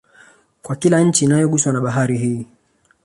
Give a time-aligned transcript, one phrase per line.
[0.61, 2.45] Kwa kila nchi inayoguswa na Bahari hii